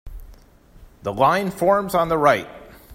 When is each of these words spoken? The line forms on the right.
The 1.03 1.13
line 1.13 1.51
forms 1.51 1.93
on 1.93 2.09
the 2.09 2.17
right. 2.17 2.49